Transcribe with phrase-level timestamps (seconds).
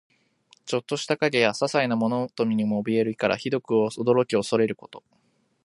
[0.65, 5.03] ちょっとした影やささいな物音にもおびえる意から、ひどく驚き怖れること。